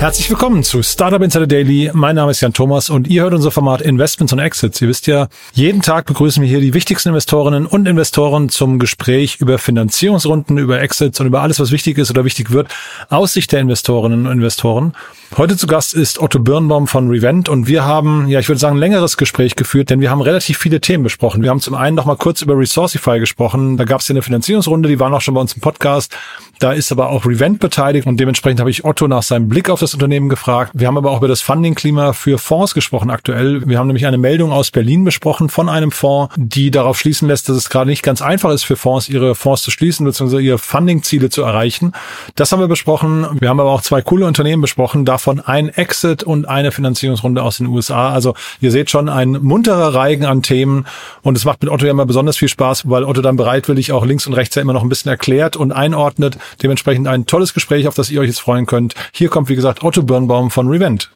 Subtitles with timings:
[0.00, 1.90] Herzlich willkommen zu Startup Insider Daily.
[1.92, 4.80] Mein Name ist Jan Thomas und ihr hört unser Format Investments und Exits.
[4.80, 9.36] Ihr wisst ja, jeden Tag begrüßen wir hier die wichtigsten Investorinnen und Investoren zum Gespräch
[9.40, 12.68] über Finanzierungsrunden, über Exits und über alles, was wichtig ist oder wichtig wird
[13.10, 14.94] aus Sicht der Investorinnen und Investoren.
[15.36, 18.76] Heute zu Gast ist Otto Birnbaum von Revent und wir haben, ja, ich würde sagen,
[18.76, 21.42] ein längeres Gespräch geführt, denn wir haben relativ viele Themen besprochen.
[21.42, 23.76] Wir haben zum einen noch mal kurz über Resourcify gesprochen.
[23.76, 26.16] Da gab es ja eine Finanzierungsrunde, die war noch schon bei uns im Podcast.
[26.60, 29.80] Da ist aber auch Revent beteiligt und dementsprechend habe ich Otto nach seinem Blick auf
[29.80, 30.72] das Unternehmen gefragt.
[30.74, 33.68] Wir haben aber auch über das Funding-Klima für Fonds gesprochen aktuell.
[33.68, 37.48] Wir haben nämlich eine Meldung aus Berlin besprochen von einem Fonds, die darauf schließen lässt,
[37.48, 40.40] dass es gerade nicht ganz einfach ist für Fonds, ihre Fonds zu schließen bzw.
[40.40, 41.92] ihre Funding-Ziele zu erreichen.
[42.34, 43.26] Das haben wir besprochen.
[43.38, 45.04] Wir haben aber auch zwei coole Unternehmen besprochen.
[45.04, 48.10] Da davon ein Exit und eine Finanzierungsrunde aus den USA.
[48.10, 50.86] Also ihr seht schon ein munterer Reigen an Themen
[51.20, 54.06] und es macht mit Otto ja immer besonders viel Spaß, weil Otto dann bereitwillig auch
[54.06, 56.38] links und rechts ja immer noch ein bisschen erklärt und einordnet.
[56.62, 58.94] Dementsprechend ein tolles Gespräch, auf das ihr euch jetzt freuen könnt.
[59.12, 61.12] Hier kommt, wie gesagt, Otto Birnbaum von Revent.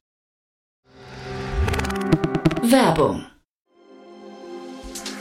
[2.62, 3.26] Werbung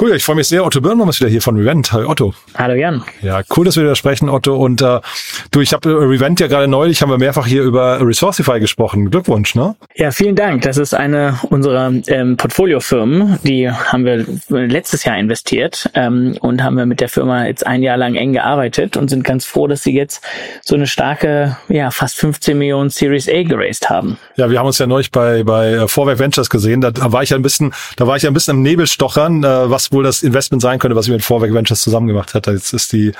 [0.00, 0.64] Cool, ich freue mich sehr.
[0.64, 1.92] Otto Birnbaum ist wieder hier von Revent.
[1.92, 2.32] Hi Otto.
[2.54, 3.02] Hallo Jan.
[3.20, 4.54] Ja, cool, dass wir wieder sprechen, Otto.
[4.54, 5.00] Und äh,
[5.50, 9.10] du, ich habe äh, Revent ja gerade neulich, haben wir mehrfach hier über Resourcify gesprochen.
[9.10, 9.74] Glückwunsch, ne?
[9.96, 10.62] Ja, vielen Dank.
[10.62, 13.40] Das ist eine unserer ähm, Portfoliofirmen.
[13.42, 17.82] Die haben wir letztes Jahr investiert ähm, und haben wir mit der Firma jetzt ein
[17.82, 20.24] Jahr lang eng gearbeitet und sind ganz froh, dass sie jetzt
[20.62, 24.16] so eine starke, ja, fast 15 Millionen Series A geraced haben.
[24.36, 26.82] Ja, wir haben uns ja neulich bei bei äh, Vorwerk Ventures gesehen.
[26.82, 28.86] Da, da war ich ja ein bisschen, da war ich ja ein bisschen im Nebel
[28.86, 32.34] stochern, äh, was wohl das Investment sein könnte, was ich mit Vorwerk Ventures zusammen gemacht
[32.34, 32.46] hat.
[32.46, 33.12] Jetzt ist die,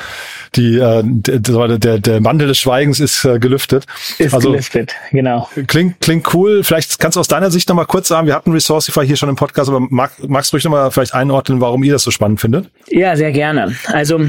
[0.57, 3.85] die, äh, der, der, der Mantel des Schweigens ist äh, gelüftet.
[4.19, 5.49] Ist also, gelüftet, genau.
[5.67, 6.65] Klingt, klingt cool.
[6.65, 9.37] Vielleicht kannst du aus deiner Sicht nochmal kurz sagen, wir hatten Resourcify hier schon im
[9.37, 12.71] Podcast, aber mag, magst du ruhig nochmal vielleicht einordnen, warum ihr das so spannend findet?
[12.89, 13.75] Ja, sehr gerne.
[13.93, 14.21] Also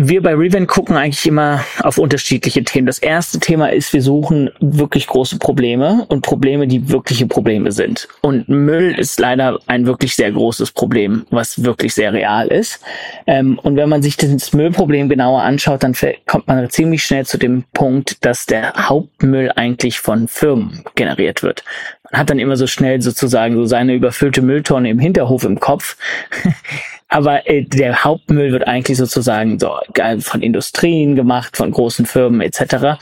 [0.00, 2.86] wir bei Revent gucken eigentlich immer auf unterschiedliche Themen.
[2.86, 8.06] Das erste Thema ist, wir suchen wirklich große Probleme und Probleme, die wirkliche Probleme sind.
[8.20, 12.80] Und Müll ist leider ein wirklich sehr großes Problem, was wirklich sehr real ist.
[13.26, 15.94] Ähm, und wenn man sich das Müllproblem genauer anschaut, dann
[16.26, 21.64] kommt man ziemlich schnell zu dem Punkt, dass der Hauptmüll eigentlich von Firmen generiert wird.
[22.10, 25.96] Man hat dann immer so schnell sozusagen so seine überfüllte Mülltonne im Hinterhof im Kopf.
[27.08, 29.74] Aber äh, der Hauptmüll wird eigentlich sozusagen so
[30.20, 32.98] von Industrien gemacht, von großen Firmen etc.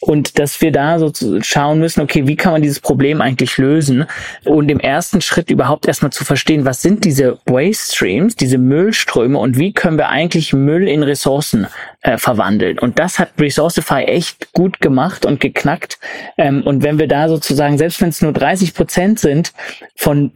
[0.00, 1.10] Und dass wir da so
[1.42, 4.06] schauen müssen, okay, wie kann man dieses Problem eigentlich lösen?
[4.44, 9.38] Und im ersten Schritt überhaupt erstmal zu verstehen, was sind diese Waste Streams, diese Müllströme
[9.38, 11.66] und wie können wir eigentlich Müll in Ressourcen
[12.06, 12.78] äh, verwandeln?
[12.78, 15.98] Und das hat Resourcify echt gut gemacht und geknackt.
[16.38, 19.52] Ähm, und wenn wir da sozusagen, selbst wenn es nur 30 Prozent sind
[19.96, 20.30] von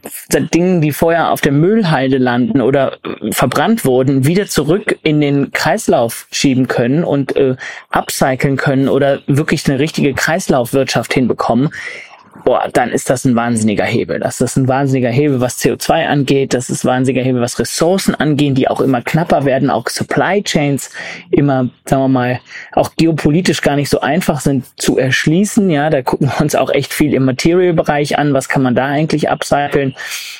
[0.53, 2.97] Dingen, die vorher auf der Müllhalde landen oder
[3.31, 7.55] verbrannt wurden, wieder zurück in den Kreislauf schieben können und äh,
[7.89, 11.69] upcyclen können oder wirklich eine richtige Kreislaufwirtschaft hinbekommen,
[12.43, 14.19] boah, dann ist das ein wahnsinniger Hebel.
[14.19, 16.53] Das ist ein wahnsinniger Hebel, was CO2 angeht.
[16.53, 20.43] Das ist ein wahnsinniger Hebel, was Ressourcen angeht, die auch immer knapper werden, auch Supply
[20.43, 20.91] Chains
[21.29, 22.39] immer, sagen wir mal,
[22.73, 25.69] auch geopolitisch gar nicht so einfach sind zu erschließen.
[25.69, 28.33] Ja, da gucken wir uns auch echt viel im Material-Bereich an.
[28.33, 29.95] Was kann man da eigentlich upcyclen?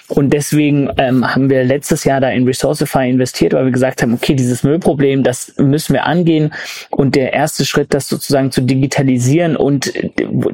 [0.07, 4.13] Und deswegen ähm, haben wir letztes Jahr da in Resourcify investiert, weil wir gesagt haben,
[4.13, 6.53] okay, dieses Müllproblem, das müssen wir angehen.
[6.89, 10.09] Und der erste Schritt, das sozusagen zu digitalisieren und äh,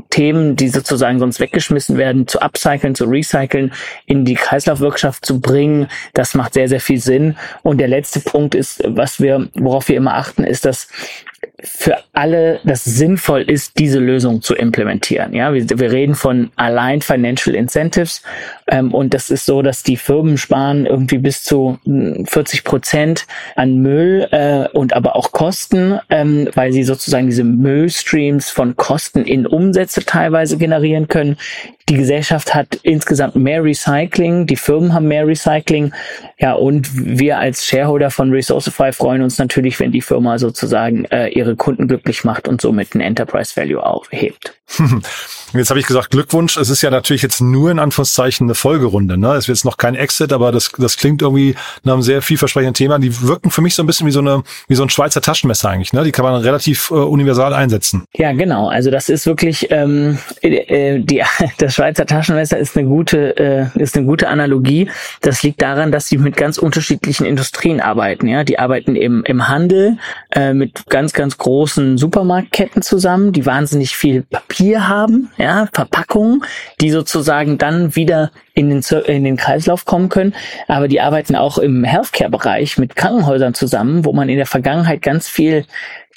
[0.10, 3.74] Themen, die sozusagen sonst weggeschmissen werden, zu upcyclen, zu recyceln,
[4.06, 7.38] in die Kreislaufwirtschaft zu bringen, das macht sehr, sehr viel Sinn.
[7.64, 10.88] Und der letzte Punkt ist, was wir, worauf wir immer achten, ist, dass
[11.64, 15.34] für alle das sinnvoll ist, diese Lösung zu implementieren.
[15.34, 18.22] Ja, wir, wir reden von Aligned Financial Incentives
[18.68, 23.28] ähm, und das ist so, dass die Firmen sparen irgendwie bis zu 40 hm, Prozent
[23.56, 29.24] an Müll äh, und aber auch Kosten, ähm, weil sie sozusagen diese Müllstreams von Kosten
[29.24, 31.38] in Umsätze teilweise generieren können.
[31.90, 35.94] Die Gesellschaft hat insgesamt mehr Recycling, die Firmen haben mehr Recycling.
[36.38, 41.30] Ja, und wir als Shareholder von Resourceify freuen uns natürlich, wenn die Firma sozusagen äh,
[41.30, 44.54] ihre Kunden glücklich macht und somit ein Enterprise Value aufhebt.
[45.54, 46.58] Jetzt habe ich gesagt, Glückwunsch.
[46.58, 49.18] Es ist ja natürlich jetzt nur in Anführungszeichen eine Folgerunde.
[49.18, 49.30] Ne?
[49.36, 52.74] Es wird jetzt noch kein Exit, aber das, das klingt irgendwie nach einem sehr vielversprechenden
[52.74, 53.00] Thema.
[53.00, 55.70] Die wirken für mich so ein bisschen wie so eine wie so ein Schweizer Taschenmesser
[55.70, 55.94] eigentlich.
[55.94, 56.04] Ne?
[56.04, 58.04] Die kann man relativ äh, universal einsetzen.
[58.16, 58.68] Ja, genau.
[58.68, 61.24] Also das ist wirklich ähm, äh, die,
[61.60, 64.90] das Schweizer Taschenmesser ist eine gute äh, ist eine gute Analogie.
[65.22, 68.28] Das liegt daran, dass sie mit ganz unterschiedlichen Industrien arbeiten.
[68.28, 69.98] Ja, die arbeiten im im Handel
[70.32, 76.44] äh, mit ganz ganz großen Supermarktketten zusammen, die wahnsinnig viel Papier haben ja, Verpackungen,
[76.82, 80.34] die sozusagen dann wieder in den, in den Kreislauf kommen können.
[80.68, 85.28] Aber die arbeiten auch im Healthcare-Bereich mit Krankenhäusern zusammen, wo man in der Vergangenheit ganz
[85.28, 85.66] viel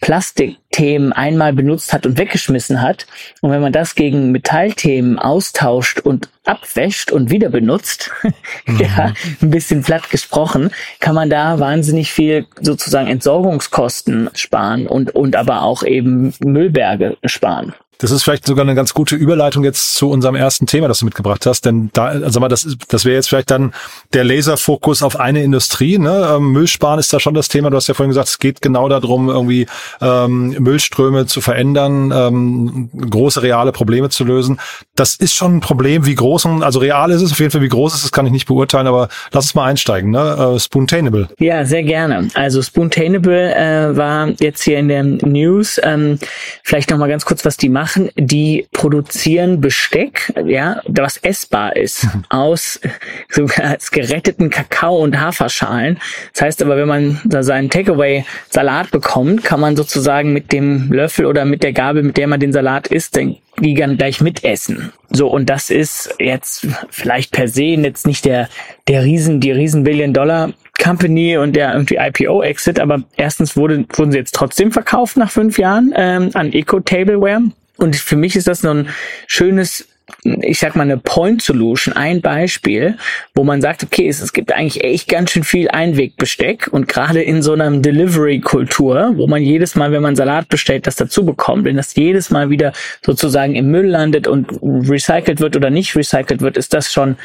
[0.01, 3.07] Plastikthemen einmal benutzt hat und weggeschmissen hat.
[3.43, 8.11] Und wenn man das gegen Metallthemen austauscht und abwäscht und wieder benutzt,
[8.67, 8.81] mhm.
[8.81, 9.13] ja,
[9.43, 10.71] ein bisschen platt gesprochen,
[11.01, 17.75] kann man da wahnsinnig viel sozusagen Entsorgungskosten sparen und, und aber auch eben Müllberge sparen.
[18.01, 21.05] Das ist vielleicht sogar eine ganz gute Überleitung jetzt zu unserem ersten Thema, das du
[21.05, 21.67] mitgebracht hast.
[21.67, 23.75] Denn da, also mal, das, das wäre jetzt vielleicht dann
[24.15, 25.99] der Laserfokus auf eine Industrie.
[25.99, 26.35] Ne?
[26.35, 27.69] Ähm, Müllsparen ist da schon das Thema.
[27.69, 29.67] Du hast ja vorhin gesagt, es geht genau darum, irgendwie
[30.01, 34.59] ähm, Müllströme zu verändern, ähm, große reale Probleme zu lösen.
[34.97, 36.07] Das ist schon ein Problem.
[36.07, 38.33] Wie groß, also real ist es auf jeden Fall, wie groß ist es, kann ich
[38.33, 40.11] nicht beurteilen, aber lass uns mal einsteigen.
[40.11, 40.55] Ne?
[40.55, 41.29] Äh, Spoontainable.
[41.39, 42.29] Ja, sehr gerne.
[42.33, 45.79] Also Spoontainable äh, war jetzt hier in der News.
[45.83, 46.19] Ähm,
[46.65, 51.75] vielleicht noch mal ganz kurz, was die machen machen, die produzieren Besteck, ja, was essbar
[51.77, 52.25] ist, mhm.
[52.29, 52.81] aus
[53.29, 55.99] sogar geretteten Kakao und Haferschalen.
[56.33, 61.27] Das heißt aber, wenn man da seinen Takeaway-Salat bekommt, kann man sozusagen mit dem Löffel
[61.27, 64.93] oder mit der Gabel, mit der man den Salat isst, den dann gleich mitessen.
[65.11, 68.49] So, und das ist jetzt vielleicht per se jetzt nicht der,
[68.89, 70.53] der Riesen, die Riesen Billion Dollar
[70.83, 75.59] Company und der irgendwie IPO-Exit, aber erstens wurde, wurden sie jetzt trotzdem verkauft nach fünf
[75.59, 77.43] Jahren ähm, an Eco Tableware.
[77.77, 78.89] Und für mich ist das so ein
[79.27, 79.90] schönes
[80.23, 82.97] ich sag mal, eine Point Solution, ein Beispiel,
[83.35, 87.23] wo man sagt, okay, es, es gibt eigentlich echt ganz schön viel Einwegbesteck und gerade
[87.23, 91.65] in so einer Delivery-Kultur, wo man jedes Mal, wenn man Salat bestellt, das dazu bekommt,
[91.65, 92.73] wenn das jedes Mal wieder
[93.05, 97.17] sozusagen im Müll landet und recycelt wird oder nicht recycelt wird, ist das schon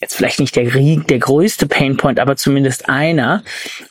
[0.00, 3.42] jetzt vielleicht nicht der, der größte Painpoint, aber zumindest einer.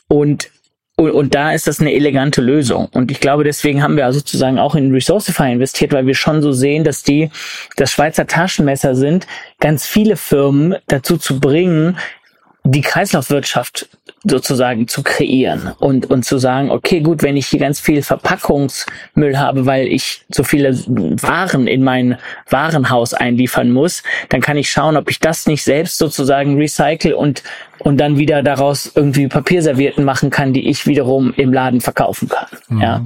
[0.08, 0.48] Und
[0.96, 2.88] und, und da ist das eine elegante Lösung.
[2.92, 6.52] Und ich glaube, deswegen haben wir sozusagen auch in Resourceify investiert, weil wir schon so
[6.52, 7.30] sehen, dass die
[7.76, 9.26] das Schweizer Taschenmesser sind,
[9.58, 11.98] ganz viele Firmen dazu zu bringen,
[12.62, 13.88] die Kreislaufwirtschaft
[14.24, 19.38] sozusagen zu kreieren und, und zu sagen, okay, gut, wenn ich hier ganz viel Verpackungsmüll
[19.38, 20.74] habe, weil ich so viele
[21.22, 22.18] Waren in mein
[22.48, 27.42] Warenhaus einliefern muss, dann kann ich schauen, ob ich das nicht selbst sozusagen recycle und,
[27.80, 32.46] und dann wieder daraus irgendwie Papierservierten machen kann, die ich wiederum im Laden verkaufen kann.
[32.68, 32.80] Mhm.
[32.80, 33.04] Ja.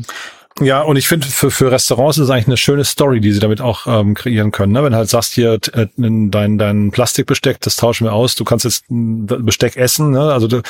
[0.60, 3.40] Ja, und ich finde, für, für Restaurants ist es eigentlich eine schöne Story, die sie
[3.40, 4.72] damit auch ähm, kreieren können.
[4.72, 4.82] Ne?
[4.82, 8.64] Wenn du halt sagst, hier, äh, dein, dein Plastikbesteck, das tauschen wir aus, du kannst
[8.64, 10.32] jetzt Besteck essen, ne?
[10.32, 10.62] also du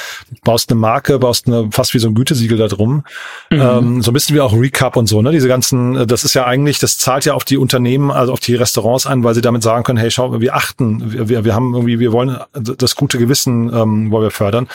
[0.44, 3.04] baust eine Marke, baust eine, fast wie so ein Gütesiegel da drum.
[3.50, 3.60] Mhm.
[3.60, 5.30] Ähm, so ein bisschen wie auch Recap und so, ne?
[5.30, 8.40] Diese ganzen, äh, das ist ja eigentlich, das zahlt ja auf die Unternehmen, also auf
[8.40, 11.54] die Restaurants ein, weil sie damit sagen können, hey, schau, wir achten, wir, wir, wir
[11.54, 14.68] haben irgendwie, wir wollen das gute Gewissen ähm, wollen wir fördern.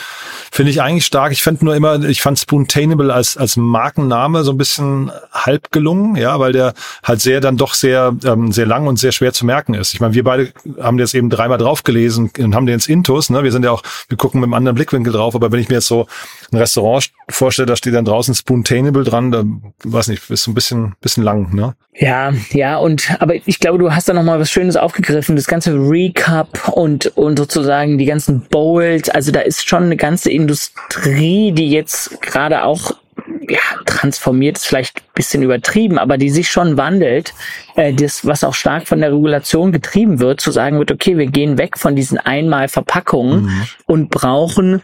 [0.50, 1.32] Finde ich eigentlich stark.
[1.32, 6.16] Ich fände nur immer, ich fand Spoontainable als, als Markenname so ein bisschen halb gelungen,
[6.16, 9.46] ja, weil der halt sehr dann doch sehr ähm, sehr lang und sehr schwer zu
[9.46, 9.94] merken ist.
[9.94, 13.30] Ich meine, wir beide haben jetzt eben dreimal drauf gelesen und haben den ins Intus,
[13.30, 13.42] ne?
[13.42, 15.76] Wir sind ja auch, wir gucken mit einem anderen Blickwinkel drauf, aber wenn ich mir
[15.76, 16.06] jetzt so
[16.52, 19.44] ein Restaurant vorstelle, da steht dann draußen Spoontainable dran, da
[19.84, 21.74] weiß nicht, ist so ein bisschen bisschen lang, ne?
[21.96, 25.46] Ja, ja, und aber ich glaube, du hast da noch mal was Schönes aufgegriffen, das
[25.46, 31.52] ganze Recap und und sozusagen die ganzen Bowls, also da ist schon eine ganze Industrie,
[31.52, 32.92] die jetzt gerade auch
[33.48, 37.34] ja, transformiert ist vielleicht ein bisschen übertrieben, aber die sich schon wandelt,
[37.76, 41.26] äh, das, was auch stark von der Regulation getrieben wird, zu sagen wird, okay, wir
[41.26, 43.62] gehen weg von diesen Einmalverpackungen mhm.
[43.86, 44.82] und brauchen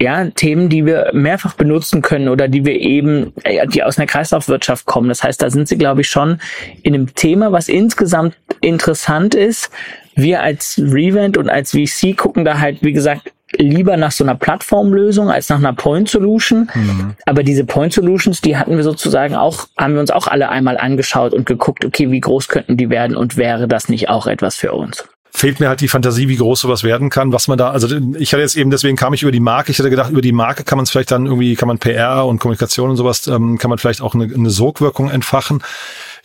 [0.00, 4.06] ja Themen, die wir mehrfach benutzen können oder die wir eben, äh, die aus einer
[4.06, 5.08] Kreislaufwirtschaft kommen.
[5.08, 6.40] Das heißt, da sind sie, glaube ich, schon
[6.82, 9.70] in einem Thema, was insgesamt interessant ist.
[10.14, 14.34] Wir als Revent und als VC gucken da halt, wie gesagt, lieber nach so einer
[14.34, 16.70] Plattformlösung als nach einer Point Solution.
[16.74, 17.14] Mhm.
[17.26, 20.78] Aber diese Point Solutions, die hatten wir sozusagen auch, haben wir uns auch alle einmal
[20.78, 24.56] angeschaut und geguckt, okay, wie groß könnten die werden und wäre das nicht auch etwas
[24.56, 25.04] für uns?
[25.36, 28.32] fehlt mir halt die Fantasie, wie groß sowas werden kann, was man da, also ich
[28.32, 30.62] hatte jetzt eben, deswegen kam ich über die Marke, ich hatte gedacht, über die Marke
[30.62, 33.68] kann man es vielleicht dann irgendwie, kann man PR und Kommunikation und sowas, ähm, kann
[33.68, 35.62] man vielleicht auch eine, eine Sogwirkung entfachen.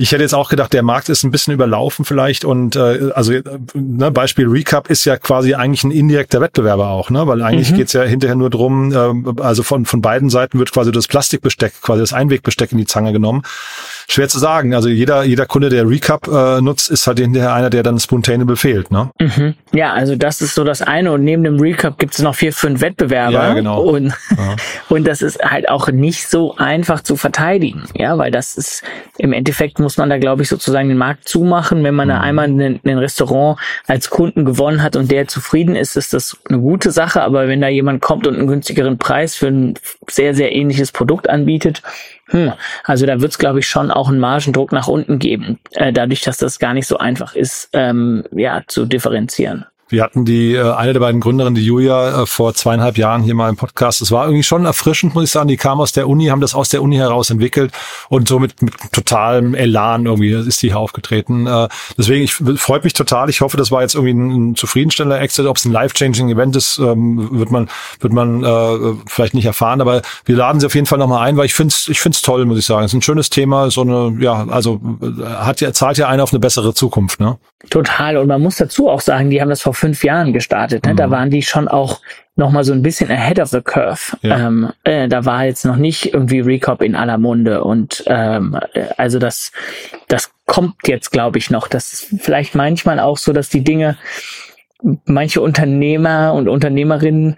[0.02, 3.34] Ich hätte jetzt auch gedacht, der Markt ist ein bisschen überlaufen vielleicht und äh, also
[3.74, 7.28] ne, Beispiel Recap ist ja quasi eigentlich ein indirekter Wettbewerber auch, ne?
[7.28, 7.76] Weil eigentlich mhm.
[7.76, 11.82] geht's ja hinterher nur drum, äh, also von, von beiden Seiten wird quasi das Plastikbesteck,
[11.82, 13.42] quasi das Einwegbesteck in die Zange genommen.
[14.08, 14.74] Schwer zu sagen.
[14.74, 18.56] Also jeder, jeder Kunde, der Recap äh, nutzt, ist halt hinterher einer, der dann Spontaneable
[18.56, 19.12] fehlt, ne?
[19.20, 19.56] Mhm.
[19.74, 21.12] Ja, also das ist so das eine.
[21.12, 23.34] Und neben dem Recap gibt es noch vier, fünf Wettbewerber.
[23.34, 23.82] Ja, genau.
[23.82, 24.56] Und, ja.
[24.88, 27.84] und das ist halt auch nicht so einfach zu verteidigen.
[27.96, 28.82] Ja, weil das ist
[29.18, 31.84] im Endeffekt muss man da, glaube ich, sozusagen den Markt zumachen.
[31.84, 32.22] Wenn man da mhm.
[32.22, 36.92] einmal ein Restaurant als Kunden gewonnen hat und der zufrieden ist, ist das eine gute
[36.92, 37.22] Sache.
[37.22, 39.76] Aber wenn da jemand kommt und einen günstigeren Preis für ein
[40.08, 41.82] sehr, sehr ähnliches Produkt anbietet,
[42.28, 42.54] hm,
[42.84, 46.22] also da wird es, glaube ich, schon auch einen Margendruck nach unten geben, äh, dadurch,
[46.22, 49.66] dass das gar nicht so einfach ist, ähm, ja, zu differenzieren.
[49.90, 53.34] Wir hatten die äh, eine der beiden Gründerinnen, die Julia, äh, vor zweieinhalb Jahren hier
[53.34, 54.02] mal im Podcast.
[54.02, 55.48] Es war irgendwie schon erfrischend, muss ich sagen.
[55.48, 57.72] Die kam aus der Uni, haben das aus der Uni heraus entwickelt
[58.08, 61.48] und so mit, mit totalem Elan irgendwie ist die hier aufgetreten.
[61.48, 61.68] Äh,
[61.98, 63.30] deswegen, ich freut mich total.
[63.32, 65.48] Ich hoffe, das war jetzt irgendwie ein, zufriedenstellender Exit.
[65.48, 67.68] Ob es ein life-changing Event ist, ähm, wird man,
[68.00, 69.82] wird man äh, vielleicht nicht erfahren.
[69.82, 72.22] Aber wir laden sie auf jeden Fall nochmal ein, weil ich finde es ich find's
[72.22, 72.86] toll, muss ich sagen.
[72.86, 73.72] Es ist ein schönes Thema.
[73.72, 77.40] So eine, ja, also äh, hat ja, zahlt ja einer auf eine bessere Zukunft, ne?
[77.70, 78.18] Total.
[78.18, 80.86] Und man muss dazu auch sagen, die haben das vor fünf Jahren gestartet.
[80.86, 80.94] Ne?
[80.94, 80.98] Mhm.
[80.98, 82.02] Da waren die schon auch
[82.36, 84.18] noch mal so ein bisschen ahead of the curve.
[84.22, 84.48] Ja.
[84.48, 88.86] Ähm, äh, da war jetzt noch nicht irgendwie Recop in aller Munde und ähm, äh,
[88.98, 89.52] also das
[90.08, 91.68] das kommt jetzt, glaube ich, noch.
[91.68, 93.98] Das ist vielleicht manchmal auch so, dass die Dinge
[95.06, 97.36] manche Unternehmer und Unternehmerinnen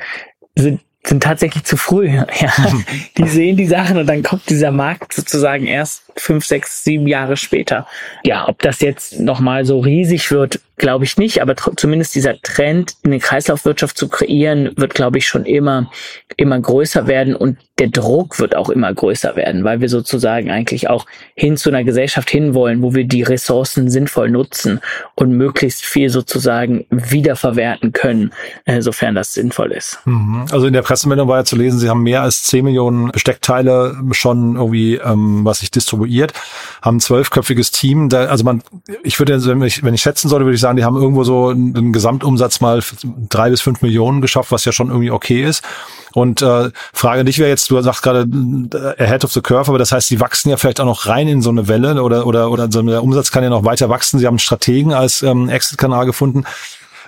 [0.56, 2.10] sind sind tatsächlich zu früh.
[2.40, 2.52] Ja,
[3.18, 7.38] die sehen die Sachen und dann kommt dieser Markt sozusagen erst fünf, sechs, sieben Jahre
[7.38, 7.88] später.
[8.24, 12.96] Ja, ob das jetzt nochmal so riesig wird, glaube ich nicht, aber zumindest dieser Trend,
[13.06, 15.90] eine Kreislaufwirtschaft zu kreieren, wird, glaube ich, schon immer,
[16.36, 20.88] immer größer werden und der Druck wird auch immer größer werden, weil wir sozusagen eigentlich
[20.88, 24.82] auch hin zu einer Gesellschaft hinwollen, wo wir die Ressourcen sinnvoll nutzen
[25.16, 28.34] und möglichst viel sozusagen wiederverwerten können,
[28.66, 30.00] äh, sofern das sinnvoll ist.
[30.06, 30.46] Mhm.
[30.52, 33.98] Also in der Pressemeldung war ja zu lesen, Sie haben mehr als 10 Millionen Besteckteile
[34.12, 36.34] schon irgendwie, ähm, was ich distribuiert,
[36.84, 38.10] haben ein zwölfköpfiges Team.
[38.10, 38.62] Da, also man,
[39.04, 41.50] ich würde, wenn ich, wenn ich schätzen sollte, würde ich sagen, die haben irgendwo so
[41.50, 42.82] einen Gesamtumsatz mal
[43.30, 45.63] drei bis fünf Millionen geschafft, was ja schon irgendwie okay ist.
[46.13, 48.28] Und äh, Frage dich wäre jetzt, du sagst gerade
[48.74, 51.28] äh, ahead of the curve, aber das heißt, sie wachsen ja vielleicht auch noch rein
[51.28, 54.20] in so eine Welle oder oder oder so der Umsatz kann ja noch weiter wachsen.
[54.20, 56.44] Sie haben einen Strategen als ähm, Exit-Kanal gefunden.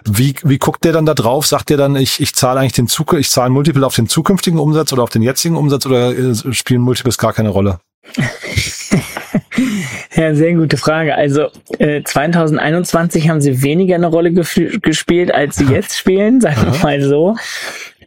[0.05, 1.47] Wie, wie guckt der dann da drauf?
[1.47, 4.59] Sagt der dann, ich, ich zahle eigentlich den Zuk ich zahle Multiple auf den zukünftigen
[4.59, 7.79] Umsatz oder auf den jetzigen Umsatz oder äh, spielen Multiples gar keine Rolle?
[10.15, 11.15] Ja, sehr gute Frage.
[11.15, 11.47] Also
[11.79, 17.01] äh, 2021 haben sie weniger eine Rolle gespielt, als sie jetzt spielen, sagen wir mal
[17.01, 17.35] so.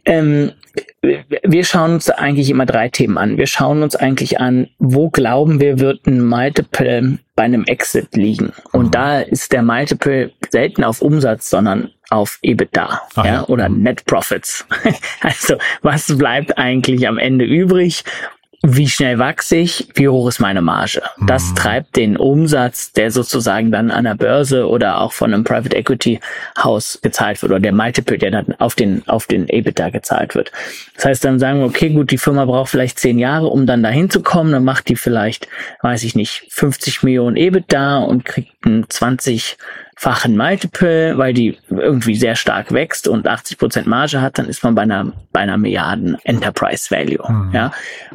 [0.05, 0.53] Ähm,
[1.01, 3.37] wir schauen uns eigentlich immer drei Themen an.
[3.37, 8.53] Wir schauen uns eigentlich an, wo glauben wir, wird ein Multiple bei einem Exit liegen.
[8.71, 8.91] Und mhm.
[8.91, 13.83] da ist der Multiple selten auf Umsatz, sondern auf EBITDA ah, ja, oder mhm.
[13.83, 14.65] Net Profits.
[15.21, 18.03] also was bleibt eigentlich am Ende übrig?
[18.63, 21.01] Wie schnell wachse ich, wie hoch ist meine Marge.
[21.27, 21.55] Das mhm.
[21.55, 26.19] treibt den Umsatz, der sozusagen dann an der Börse oder auch von einem Private Equity
[26.57, 30.51] Haus gezahlt wird oder der Multiple, der dann auf den, auf den EBITDA gezahlt wird.
[30.95, 33.83] Das heißt, dann sagen wir, okay, gut, die Firma braucht vielleicht zehn Jahre, um dann
[33.83, 35.47] dahin zu kommen, dann macht die vielleicht,
[35.81, 39.57] weiß ich nicht, 50 Millionen EBITDA und kriegt einen 20
[39.97, 44.63] fachen Multiple, weil die irgendwie sehr stark wächst und 80 Prozent Marge hat, dann ist
[44.63, 47.19] man bei einer, bei einer Milliarden Enterprise Value.
[47.27, 47.51] Mhm.
[47.51, 47.71] Ja.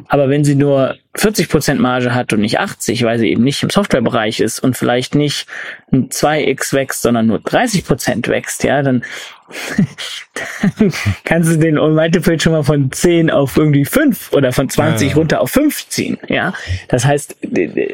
[0.07, 3.61] Aber wenn sie nur 40 Prozent Marge hat und nicht 80, weil sie eben nicht
[3.61, 5.47] im Softwarebereich ist und vielleicht nicht
[5.91, 9.03] ein 2x wächst, sondern nur 30 Prozent wächst, ja, dann
[10.79, 10.93] dann
[11.23, 15.15] kannst du den Multiple schon mal von 10 auf irgendwie 5 oder von 20 ja,
[15.15, 16.17] runter auf 5 ziehen.
[16.27, 16.53] Ja,
[16.87, 17.37] das heißt,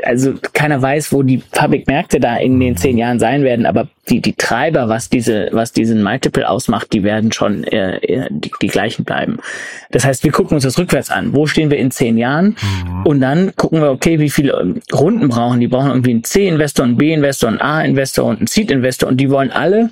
[0.04, 4.22] also keiner weiß, wo die Public-Märkte da in den 10 Jahren sein werden, aber die,
[4.22, 9.06] die Treiber, was diese, was diesen Multiple ausmacht, die werden schon äh, die, die gleichen
[9.06, 9.40] bleiben.
[9.92, 11.34] Das heißt, wir gucken uns das rückwärts an.
[11.34, 12.56] Wo stehen wir in 10 Jahren?
[12.62, 13.06] Mhm.
[13.10, 14.54] Und dann gucken wir, okay, wie viele
[14.94, 15.68] Runden brauchen die?
[15.68, 19.90] brauchen irgendwie einen C-Investor, einen B-Investor, einen A-Investor und einen Seed-Investor und die wollen alle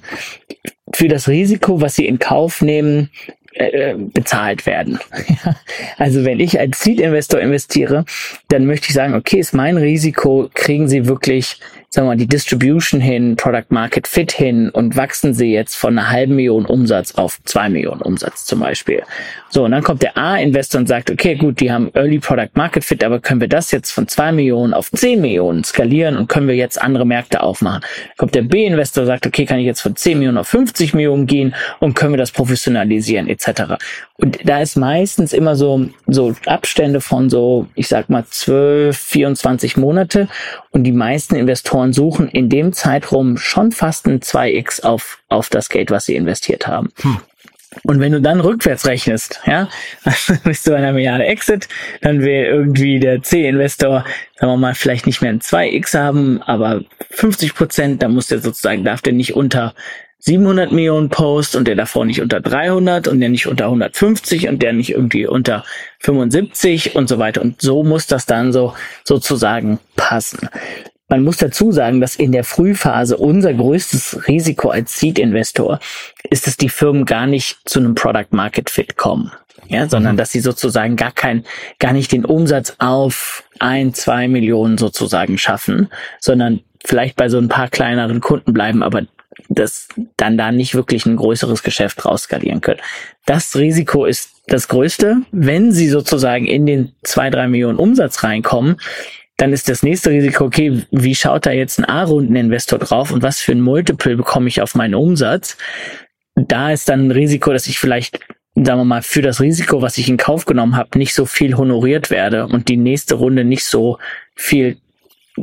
[0.94, 3.10] für das Risiko, was sie in Kauf nehmen,
[3.54, 5.00] äh, bezahlt werden.
[5.98, 8.06] also wenn ich als Seed-Investor investiere,
[8.50, 12.27] dann möchte ich sagen, okay, ist mein Risiko, kriegen Sie wirklich sagen wir mal, die
[12.27, 17.15] Distribution hin, Product Market Fit hin und wachsen sie jetzt von einer halben Million Umsatz
[17.15, 19.03] auf zwei Millionen Umsatz zum Beispiel.
[19.50, 22.84] So, und dann kommt der A-Investor und sagt, okay, gut, die haben Early Product Market
[22.84, 26.50] Fit, aber können wir das jetzt von zwei Millionen auf zehn Millionen skalieren und können
[26.50, 27.84] wir jetzt andere Märkte aufmachen?
[28.17, 31.25] Kommt der B-Investor und sagt, okay, kann ich jetzt von zehn Millionen auf 50 Millionen
[31.25, 33.75] gehen und können wir das professionalisieren etc.
[34.20, 39.78] Und da ist meistens immer so, so Abstände von so, ich sag mal, 12, 24
[39.78, 40.28] Monate.
[40.72, 45.70] Und die meisten Investoren suchen in dem Zeitraum schon fast ein 2x auf, auf das
[45.70, 46.90] Geld, was sie investiert haben.
[47.02, 47.18] Hm.
[47.84, 49.70] Und wenn du dann rückwärts rechnest, ja,
[50.44, 51.68] bist du bei einer Milliarde Exit,
[52.02, 54.04] dann will irgendwie der C-Investor,
[54.36, 56.82] sagen wir mal, vielleicht nicht mehr ein 2x haben, aber
[57.12, 59.76] 50 Prozent, dann muss der sozusagen, darf der nicht unter
[60.20, 64.62] 700 Millionen Posts und der davor nicht unter 300 und der nicht unter 150 und
[64.62, 65.64] der nicht irgendwie unter
[66.00, 67.42] 75 und so weiter.
[67.42, 70.50] Und so muss das dann so sozusagen passen.
[71.10, 75.80] Man muss dazu sagen, dass in der Frühphase unser größtes Risiko als Seed-Investor
[76.30, 79.32] ist, dass die Firmen gar nicht zu einem Product Market Fit kommen.
[79.70, 80.18] Ja, sondern mhm.
[80.18, 81.44] dass sie sozusagen gar kein,
[81.80, 87.50] gar nicht den Umsatz auf ein, zwei Millionen sozusagen schaffen, sondern vielleicht bei so ein
[87.50, 89.04] paar kleineren Kunden bleiben, aber
[89.50, 92.79] das dann da nicht wirklich ein größeres Geschäft rausskalieren können.
[93.25, 95.17] Das Risiko ist das größte.
[95.32, 98.77] Wenn sie sozusagen in den zwei, drei Millionen Umsatz reinkommen,
[99.38, 103.39] dann ist das nächste Risiko, okay, wie schaut da jetzt ein A-Runden-Investor drauf und was
[103.39, 105.58] für ein Multiple bekomme ich auf meinen Umsatz?
[106.36, 108.20] Da ist dann ein Risiko, dass ich vielleicht,
[108.56, 111.56] sagen wir mal, für das Risiko, was ich in Kauf genommen habe, nicht so viel
[111.56, 114.00] honoriert werde und die nächste Runde nicht so
[114.36, 114.77] viel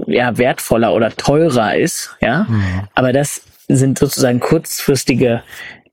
[0.06, 2.46] ja, wertvoller oder teurer ist, ja.
[2.48, 2.88] Mhm.
[2.94, 5.42] Aber das sind sozusagen kurzfristige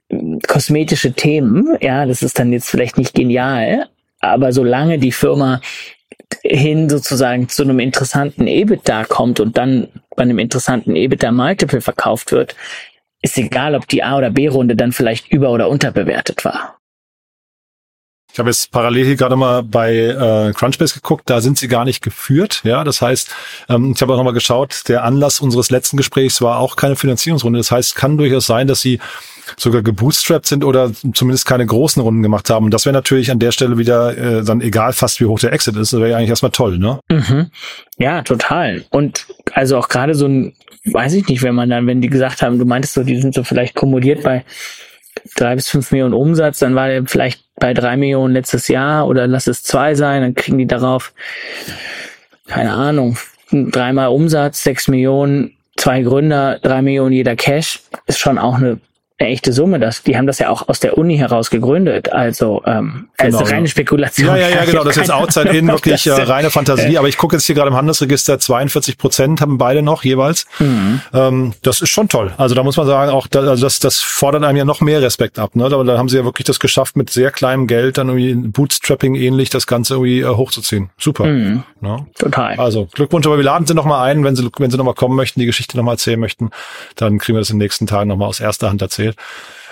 [0.10, 1.78] äh, kosmetische Themen.
[1.82, 3.88] Ja, das ist dann jetzt vielleicht nicht genial,
[4.20, 5.62] aber solange die Firma
[6.44, 12.32] hin sozusagen zu einem interessanten EBITDA kommt und dann bei einem interessanten EBITDA Multiple verkauft
[12.32, 12.56] wird,
[13.22, 16.81] ist egal, ob die A- oder B-Runde dann vielleicht über- oder unterbewertet war.
[18.34, 21.84] Ich habe jetzt parallel hier gerade mal bei äh, Crunchbase geguckt, da sind sie gar
[21.84, 22.62] nicht geführt.
[22.64, 23.30] Ja, das heißt,
[23.70, 27.60] ähm, ich habe auch nochmal geschaut, der Anlass unseres letzten Gesprächs war auch keine Finanzierungsrunde.
[27.60, 29.00] Das heißt, kann durchaus sein, dass sie
[29.58, 32.66] sogar gebootstrapped sind oder zumindest keine großen Runden gemacht haben.
[32.66, 35.52] Und das wäre natürlich an der Stelle wieder äh, dann egal fast, wie hoch der
[35.52, 35.92] Exit ist.
[35.92, 37.00] Das wäre ja eigentlich erstmal toll, ne?
[37.10, 37.52] Mhm.
[37.98, 38.86] Ja, total.
[38.92, 40.54] Und also auch gerade so ein,
[40.86, 43.34] weiß ich nicht, wenn man dann, wenn die gesagt haben, du meintest so, die sind
[43.34, 44.46] so vielleicht kumuliert bei
[45.36, 49.28] drei bis fünf Millionen Umsatz, dann war der vielleicht bei drei Millionen letztes Jahr oder
[49.28, 51.14] lass es zwei sein, dann kriegen die darauf,
[52.48, 53.18] keine Ahnung,
[53.52, 58.80] dreimal Umsatz, sechs Millionen, zwei Gründer, drei Millionen jeder Cash, ist schon auch eine
[59.22, 59.80] eine echte Summe.
[59.80, 62.12] Das, die haben das ja auch aus der Uni heraus gegründet.
[62.12, 64.28] Also ähm, genau, als reine Spekulation.
[64.28, 64.84] Ja, ja, ja, genau.
[64.84, 66.98] Das ist jetzt outside in wirklich äh, reine Fantasie.
[66.98, 70.46] Aber ich gucke jetzt hier gerade im Handelsregister, 42 Prozent haben beide noch jeweils.
[70.60, 71.02] Mhm.
[71.14, 72.34] Ähm, das ist schon toll.
[72.38, 75.02] Also da muss man sagen, auch da, also das, das fordert einem ja noch mehr
[75.02, 75.56] Respekt ab.
[75.56, 75.70] Ne?
[75.70, 79.16] Da, da haben sie ja wirklich das geschafft, mit sehr kleinem Geld dann irgendwie Bootstrapping
[79.16, 80.90] ähnlich das Ganze irgendwie äh, hochzuziehen.
[80.98, 81.26] Super.
[81.26, 81.64] Mhm.
[81.80, 82.06] Ne?
[82.18, 82.56] Total.
[82.56, 85.40] Also Glückwunsch, aber wir laden sie nochmal ein, wenn sie, wenn sie nochmal kommen möchten,
[85.40, 86.50] die Geschichte nochmal erzählen möchten,
[86.96, 89.11] dann kriegen wir das in den nächsten Tagen nochmal aus erster Hand erzählt.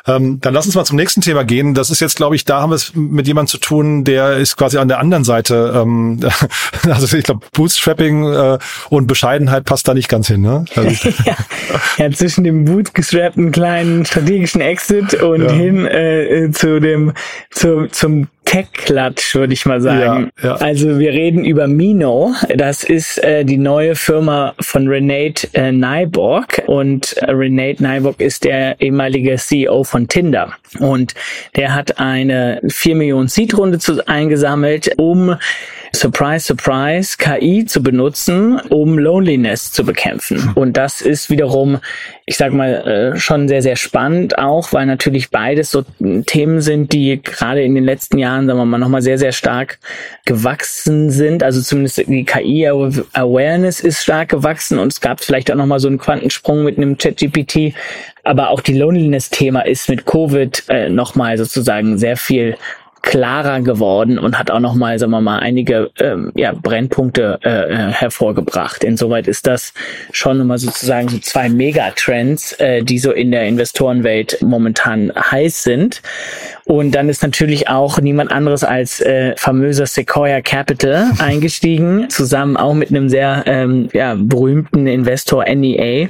[0.07, 1.73] Ähm, dann lass uns mal zum nächsten Thema gehen.
[1.73, 4.57] Das ist jetzt, glaube ich, da haben wir es mit jemandem zu tun, der ist
[4.57, 5.73] quasi an der anderen Seite.
[5.75, 6.19] Ähm,
[6.89, 8.57] also ich glaube, Bootstrapping äh,
[8.89, 10.41] und Bescheidenheit passt da nicht ganz hin.
[10.41, 10.65] Ne?
[10.79, 11.35] Also ja.
[11.97, 15.51] ja, zwischen dem bootgestrappten kleinen strategischen Exit und ja.
[15.51, 17.13] hin äh, zu dem
[17.51, 20.31] zu, zum Tech-Klatsch, würde ich mal sagen.
[20.41, 20.55] Ja, ja.
[20.55, 22.33] Also wir reden über Mino.
[22.55, 26.63] Das ist äh, die neue Firma von Renate äh, Nyborg.
[26.65, 30.53] Und äh, Renate Nyborg ist der ehemalige CEO von Tinder.
[30.79, 31.13] Und
[31.55, 35.35] der hat eine 4 Millionen Seed-Runde eingesammelt, um
[35.95, 40.51] Surprise, Surprise, KI zu benutzen, um Loneliness zu bekämpfen.
[40.55, 41.79] Und das ist wiederum,
[42.25, 45.83] ich sag mal, äh, schon sehr, sehr spannend auch, weil natürlich beides so
[46.25, 49.79] Themen sind, die gerade in den letzten Jahren, sagen wir mal, nochmal sehr, sehr stark
[50.25, 51.41] gewachsen sind.
[51.41, 55.97] Also zumindest die KI-Awareness ist stark gewachsen und es gab vielleicht auch nochmal so einen
[55.97, 57.73] Quantensprung mit einem ChatGPT.
[58.23, 62.57] Aber auch die Loneliness-Thema ist mit Covid äh, nochmal sozusagen sehr viel
[63.01, 67.91] klarer geworden und hat auch nochmal, sagen wir mal, einige ähm, ja, Brennpunkte äh, äh,
[67.91, 68.83] hervorgebracht.
[68.83, 69.73] Insoweit ist das
[70.11, 76.01] schon nochmal sozusagen so zwei Megatrends, äh, die so in der Investorenwelt momentan heiß sind.
[76.69, 82.75] Und dann ist natürlich auch niemand anderes als äh, famöser Sequoia Capital eingestiegen, zusammen auch
[82.75, 86.09] mit einem sehr ähm, ja, berühmten Investor NEA,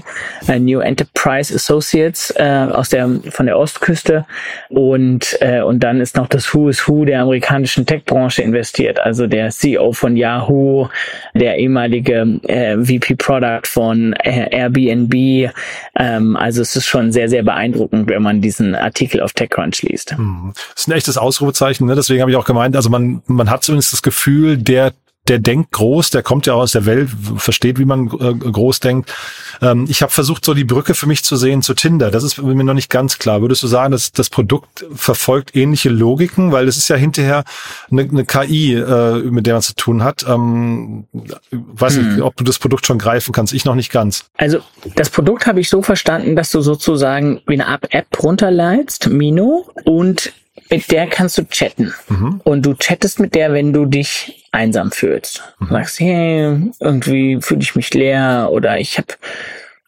[0.50, 4.26] äh, New Enterprise Associates äh, aus der von der Ostküste.
[4.67, 9.00] Und äh, und dann ist noch das Who is Who der amerikanischen Tech-Branche investiert.
[9.00, 10.89] Also der CEO von Yahoo,
[11.36, 15.54] der ehemalige äh, VP Product von äh, Airbnb.
[15.98, 20.17] Ähm, also es ist schon sehr sehr beeindruckend, wenn man diesen Artikel auf TechCrunch liest.
[20.53, 21.95] Das ist ein echtes Ausrufezeichen, ne?
[21.95, 24.93] deswegen habe ich auch gemeint, also man, man hat zumindest das Gefühl, der
[25.30, 29.13] der denkt groß, der kommt ja aus der Welt, versteht, wie man äh, groß denkt.
[29.62, 32.10] Ähm, ich habe versucht, so die Brücke für mich zu sehen zu Tinder.
[32.10, 33.42] Das ist mir noch nicht ganz klar.
[33.42, 36.52] Würdest du sagen, dass das Produkt verfolgt ähnliche Logiken?
[36.52, 37.44] Weil es ist ja hinterher
[37.92, 40.26] eine, eine KI, äh, mit der man zu tun hat.
[40.28, 41.06] Ähm,
[41.52, 42.15] weiß hm.
[42.15, 43.54] nicht, ob du das Produkt schon greifen kannst.
[43.54, 44.26] Ich noch nicht ganz.
[44.38, 44.60] Also
[44.96, 49.70] das Produkt habe ich so verstanden, dass du sozusagen wie eine Art App runterleitst, Mino,
[49.84, 50.34] und
[50.70, 51.94] mit der kannst du chatten.
[52.10, 52.42] Mhm.
[52.44, 55.43] Und du chattest mit der, wenn du dich einsam fühlst.
[55.59, 55.67] Mhm.
[55.69, 59.07] Sagst, hey, irgendwie fühle ich mich leer oder ich habe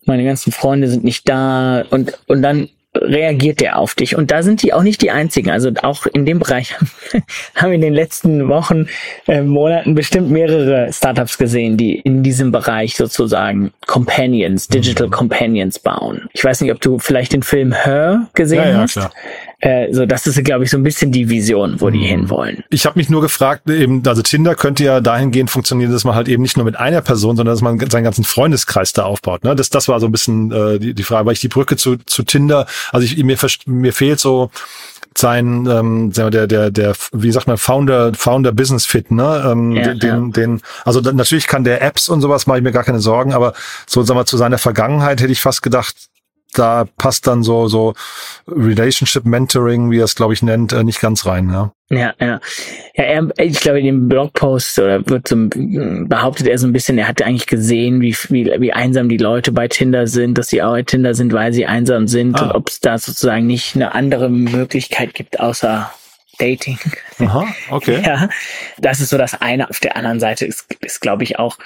[0.05, 4.17] meine ganzen Freunde sind nicht da und und dann reagiert der auf dich.
[4.17, 5.49] Und da sind die auch nicht die einzigen.
[5.49, 6.75] Also auch in dem Bereich
[7.55, 8.87] haben wir in den letzten Wochen,
[9.27, 15.11] äh, Monaten bestimmt mehrere Startups gesehen, die in diesem Bereich sozusagen Companions, Digital mhm.
[15.11, 16.29] Companions bauen.
[16.33, 18.93] Ich weiß nicht, ob du vielleicht den Film Her gesehen ja, ja, hast.
[18.93, 19.11] Klar.
[19.61, 22.05] Äh, so, das ist, glaube ich, so ein bisschen die Vision, wo die mhm.
[22.05, 22.63] hinwollen.
[22.69, 26.27] Ich habe mich nur gefragt, eben, also Tinder könnte ja dahingehend funktionieren, dass man halt
[26.27, 29.43] eben nicht nur mit einer Person, sondern dass man seinen ganzen Freundeskreis da aufbaut.
[29.43, 29.55] Ne?
[29.55, 31.97] Das, das war so ein bisschen äh, die, die Frage, weil ich die Brücke zu,
[31.97, 34.49] zu Tinder, also ich, mir, mir fehlt so
[35.15, 39.93] sein ähm, der der der wie sagt man Founder Founder Business Fit ne ähm, ja,
[39.93, 40.31] den, ja.
[40.31, 43.53] den also natürlich kann der Apps und sowas mache ich mir gar keine Sorgen aber
[43.87, 45.95] so sagen wir zu seiner Vergangenheit hätte ich fast gedacht
[46.53, 47.93] da passt dann so so
[48.47, 51.49] Relationship Mentoring, wie er es glaube ich nennt, äh, nicht ganz rein.
[51.49, 52.39] Ja, ja, ja.
[52.95, 56.97] ja er, ich glaube in dem Blogpost oder wird so behauptet er so ein bisschen,
[56.97, 60.61] er hat eigentlich gesehen, wie, wie wie einsam die Leute bei Tinder sind, dass sie
[60.61, 62.45] auch bei Tinder sind, weil sie einsam sind ah.
[62.45, 65.91] und ob es da sozusagen nicht eine andere Möglichkeit gibt außer
[66.37, 66.79] Dating.
[67.19, 68.01] Aha, okay.
[68.05, 68.29] Ja,
[68.79, 69.69] das ist so das eine.
[69.69, 71.57] Auf der anderen Seite ist, ist glaube ich auch,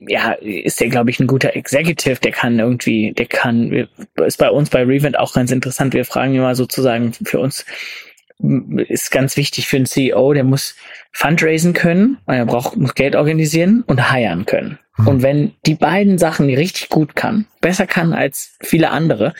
[0.00, 3.88] ja, ist der, glaube ich, ein guter Executive, der kann irgendwie, der kann,
[4.24, 5.94] ist bei uns bei Revent auch ganz interessant.
[5.94, 7.66] Wir fragen immer sozusagen für uns,
[8.88, 10.74] ist ganz wichtig für einen CEO, der muss
[11.12, 14.78] fundraisen können, er braucht, muss Geld organisieren und hiren können.
[14.96, 15.08] Mhm.
[15.08, 19.34] Und wenn die beiden Sachen richtig gut kann, besser kann als viele andere,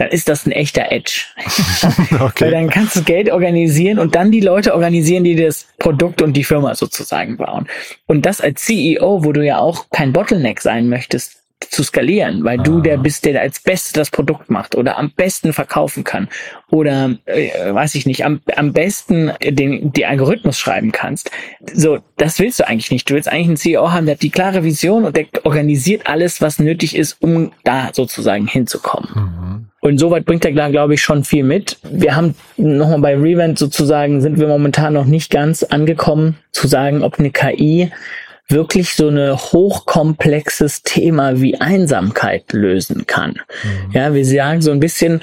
[0.00, 1.26] dann ist das ein echter Edge.
[2.20, 2.46] okay.
[2.46, 6.32] Weil dann kannst du Geld organisieren und dann die Leute organisieren, die das Produkt und
[6.32, 7.68] die Firma sozusagen bauen.
[8.06, 12.58] Und das als CEO, wo du ja auch kein Bottleneck sein möchtest, zu skalieren, weil
[12.60, 12.62] ah.
[12.62, 16.28] du der bist, der als Beste das Produkt macht oder am besten verkaufen kann
[16.70, 21.30] oder äh, weiß ich nicht, am, am besten den die Algorithmus schreiben kannst.
[21.72, 23.08] So, das willst du eigentlich nicht.
[23.10, 26.40] Du willst eigentlich einen CEO haben, der hat die klare Vision und der organisiert alles,
[26.40, 29.10] was nötig ist, um da sozusagen hinzukommen.
[29.14, 29.66] Mhm.
[29.82, 31.78] Und soweit bringt er, glaube ich, schon viel mit.
[31.82, 37.02] Wir haben nochmal bei Revent sozusagen, sind wir momentan noch nicht ganz angekommen, zu sagen,
[37.02, 37.90] ob eine KI
[38.50, 43.40] wirklich so eine hochkomplexes Thema wie Einsamkeit lösen kann.
[43.62, 43.92] Mhm.
[43.92, 45.20] Ja, wir sagen so ein bisschen,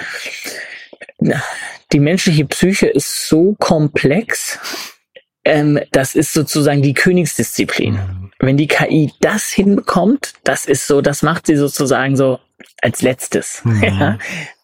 [1.91, 4.59] die menschliche Psyche ist so komplex,
[5.45, 7.93] ähm, das ist sozusagen die Königsdisziplin.
[7.93, 8.31] Mhm.
[8.39, 12.39] Wenn die KI das hinbekommt, das ist so, das macht sie sozusagen so
[12.81, 13.61] als letztes.
[13.63, 13.83] Mhm.
[13.83, 14.17] Ja?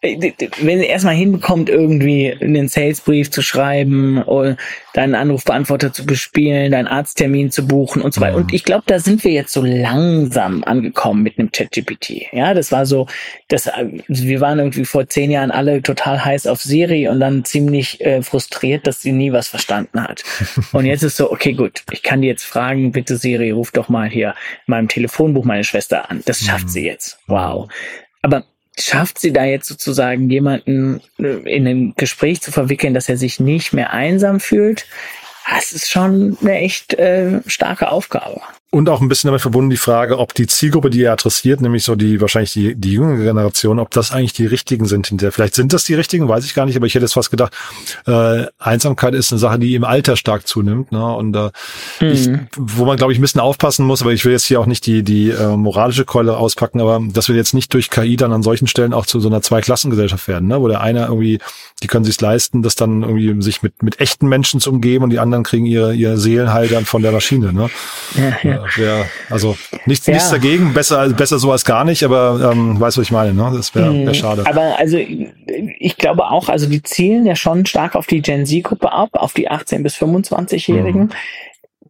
[0.04, 4.58] Wenn sie erstmal hinbekommt, irgendwie einen Salesbrief zu schreiben oder
[4.94, 8.38] deinen Anrufbeantworter zu bespielen, deinen Arzttermin zu buchen und so weiter.
[8.38, 8.44] Mhm.
[8.44, 12.34] Und ich glaube, da sind wir jetzt so langsam angekommen mit einem ChatGPT.
[12.34, 13.08] Ja, das war so,
[13.48, 13.70] das,
[14.08, 18.22] wir waren irgendwie vor zehn Jahren alle total heiß auf Siri und dann ziemlich äh,
[18.22, 20.26] frustriert, dass sie nie was verstanden hat.
[20.74, 23.88] und jetzt ist so, okay, gut, ich kann die jetzt fragen, bitte Siri, ruf doch
[23.88, 24.36] mal hier
[24.68, 26.24] in meinem Telefonbuch meine Schwester an.
[26.26, 26.70] Das schafft mhm.
[26.70, 27.20] sie jetzt.
[27.28, 27.70] Wow.
[28.22, 28.44] Aber
[28.79, 33.39] schafft sie da jetzt sozusagen jemanden äh, in ein Gespräch zu verwickeln, dass er sich
[33.39, 34.86] nicht mehr einsam fühlt?
[35.49, 38.41] Das ist schon eine echt äh, starke Aufgabe.
[38.73, 41.83] Und auch ein bisschen damit verbunden die Frage, ob die Zielgruppe, die er adressiert, nämlich
[41.83, 45.31] so die wahrscheinlich die, die jüngere Generation, ob das eigentlich die richtigen sind hinterher.
[45.31, 47.53] Vielleicht sind das die richtigen, weiß ich gar nicht, aber ich hätte jetzt fast gedacht,
[48.07, 50.91] äh, Einsamkeit ist eine Sache, die im Alter stark zunimmt.
[50.91, 51.05] Ne?
[51.05, 51.51] Und äh,
[51.99, 52.07] mhm.
[52.07, 54.65] ich, wo man, glaube ich, ein bisschen aufpassen muss, aber ich will jetzt hier auch
[54.65, 58.33] nicht die, die äh, moralische Keule auspacken, aber dass wir jetzt nicht durch KI dann
[58.33, 60.59] an solchen Stellen auch zu so einer Zweiklassengesellschaft werden, ne?
[60.59, 61.38] wo der eine irgendwie,
[61.83, 65.12] die können sich leisten, das dann irgendwie sich mit, mit echten Menschen zu umgeben und
[65.12, 67.53] die anderen kriegen ihre, ihre Seelenheil dann von der Maschine.
[67.53, 67.69] Ne?
[68.15, 68.62] Ja, ja.
[68.76, 70.13] Wär, also nichts, ja.
[70.13, 73.34] nichts dagegen, besser, besser so als gar nicht, aber ähm, weißt du, was ich meine,
[73.34, 73.52] ne?
[73.56, 74.13] Das wäre wär mhm.
[74.13, 74.45] schade.
[74.45, 78.91] Aber also ich glaube auch, also die zielen ja schon stark auf die Gen Z-Gruppe
[78.91, 81.04] ab, auf die 18- bis 25-Jährigen.
[81.04, 81.12] Mhm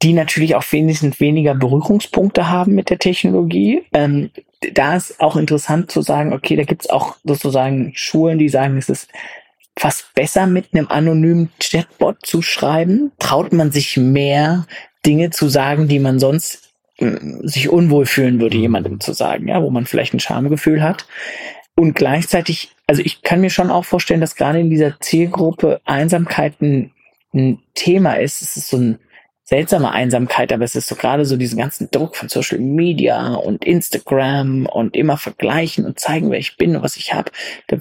[0.03, 3.83] die natürlich auch wesentlich weniger Berührungspunkte haben mit der Technologie.
[3.93, 4.31] Ähm,
[4.73, 8.89] da ist auch interessant zu sagen, okay, da gibt's auch sozusagen Schulen, die sagen, es
[8.89, 9.07] ist
[9.77, 13.11] fast besser mit einem anonymen Chatbot zu schreiben.
[13.17, 14.67] Traut man sich mehr
[15.05, 16.62] Dinge zu sagen, die man sonst
[16.97, 21.07] sich unwohl fühlen würde, jemandem zu sagen, ja, wo man vielleicht ein Schamgefühl hat.
[21.75, 26.61] Und gleichzeitig, also ich kann mir schon auch vorstellen, dass gerade in dieser Zielgruppe Einsamkeit
[26.61, 26.91] ein,
[27.33, 28.41] ein Thema ist.
[28.43, 28.99] Es ist so ein
[29.43, 33.65] seltsame Einsamkeit, aber es ist so gerade so diesen ganzen Druck von Social Media und
[33.65, 37.31] Instagram und immer vergleichen und zeigen, wer ich bin und was ich habe.
[37.67, 37.77] Da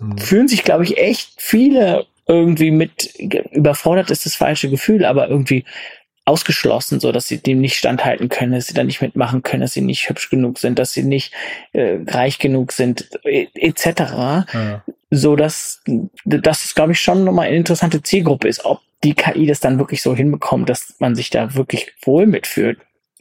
[0.00, 0.18] mhm.
[0.18, 3.14] fühlen sich, glaube ich, echt viele irgendwie mit
[3.52, 5.64] überfordert ist das falsche Gefühl, aber irgendwie
[6.28, 9.72] ausgeschlossen, so dass sie dem nicht standhalten können, dass sie da nicht mitmachen können, dass
[9.72, 11.32] sie nicht hübsch genug sind, dass sie nicht
[11.72, 13.86] äh, reich genug sind, etc.
[13.98, 14.84] Ja.
[15.10, 15.82] So dass
[16.24, 18.64] das, glaube ich, schon nochmal eine interessante Zielgruppe ist.
[18.64, 22.78] Ob die KI das dann wirklich so hinbekommt, dass man sich da wirklich wohl mitfühlt,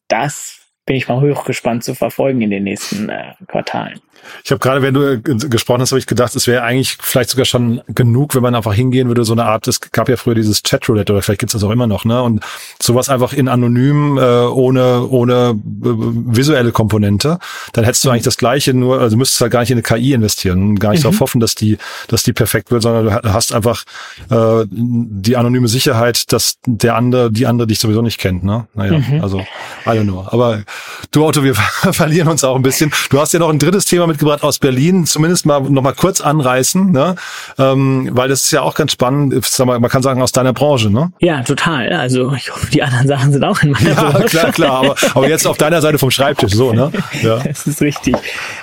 [0.08, 4.00] das bin ich mal hochgespannt zu verfolgen in den nächsten äh, Quartalen.
[4.43, 7.30] Ich habe gerade, wenn du äh, gesprochen hast, habe ich gedacht, es wäre eigentlich vielleicht
[7.30, 10.36] sogar schon genug, wenn man einfach hingehen würde, so eine Art, es gab ja früher
[10.36, 12.21] dieses Chatroulette oder vielleicht gibt's das auch immer noch, ne?
[12.21, 12.43] Und
[12.82, 17.39] sowas einfach in anonym, äh, ohne, ohne äh, visuelle Komponente,
[17.73, 20.13] dann hättest du eigentlich das Gleiche, nur, also müsstest halt gar nicht in eine KI
[20.13, 21.03] investieren und gar nicht mhm.
[21.03, 21.77] darauf hoffen, dass die,
[22.08, 23.84] dass die perfekt wird, sondern du hast einfach
[24.30, 28.67] äh, die anonyme Sicherheit, dass der andere, die andere dich sowieso nicht kennt, ne?
[28.73, 29.21] Naja, mhm.
[29.21, 29.39] also
[29.86, 30.25] I don't know.
[30.30, 30.63] Aber
[31.12, 31.56] du Otto, wir
[31.91, 32.91] verlieren uns auch ein bisschen.
[33.10, 36.22] Du hast ja noch ein drittes Thema mitgebracht aus Berlin, zumindest mal noch mal kurz
[36.22, 37.15] anreißen, ne?
[37.58, 40.54] Ähm, weil das ist ja auch ganz spannend, sag mal, man kann sagen, aus deiner
[40.54, 41.12] Branche, ne?
[41.20, 41.91] Ja, total.
[41.93, 44.20] Also ich hoffe, die anderen Sachen sind auch in meiner ja, Branche.
[44.20, 44.72] Ja, klar, klar.
[44.72, 46.91] Aber, aber jetzt auf deiner Seite vom Schreibtisch, so, ne?
[47.22, 47.41] Ja.
[47.48, 48.15] Das ist richtig.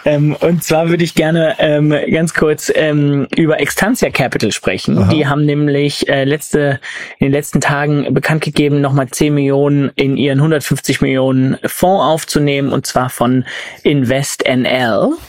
[0.04, 4.98] Ähm, und zwar würde ich gerne ähm, ganz kurz ähm, über Extantia Capital sprechen.
[4.98, 5.12] Aha.
[5.12, 6.80] Die haben nämlich äh, letzte,
[7.18, 12.72] in den letzten Tagen bekannt gegeben, nochmal 10 Millionen in ihren 150 Millionen Fonds aufzunehmen,
[12.72, 13.44] und zwar von
[13.82, 14.44] Invest